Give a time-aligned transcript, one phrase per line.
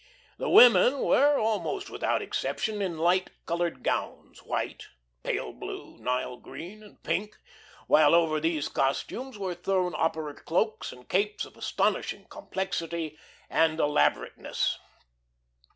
[0.39, 4.87] The women were, almost without exception, in light coloured gowns, white,
[5.21, 7.37] pale blue, Nile green, and pink,
[7.85, 13.15] while over these costumes were thrown opera cloaks and capes of astonishing complexity
[13.47, 14.79] and elaborateness.